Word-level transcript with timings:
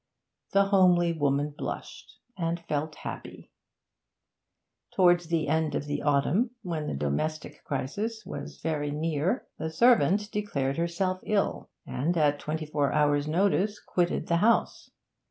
The 0.53 0.65
homely 0.69 1.13
woman 1.13 1.51
blushed 1.55 2.17
and 2.35 2.59
felt 2.61 2.95
happy. 2.95 3.51
Towards 4.95 5.27
the 5.27 5.47
end 5.47 5.75
of 5.75 5.85
autumn, 6.03 6.55
when 6.63 6.87
the 6.87 6.95
domestic 6.95 7.63
crisis 7.65 8.23
was 8.25 8.59
very 8.61 8.89
near, 8.89 9.45
the 9.59 9.69
servant 9.69 10.31
declared 10.31 10.77
herself 10.77 11.19
ill, 11.23 11.69
and 11.85 12.17
at 12.17 12.39
twenty 12.39 12.65
four 12.65 12.91
hours' 12.91 13.27
notice 13.27 13.79
quitted 13.79 14.25
the 14.25 14.37
house. 14.37 14.89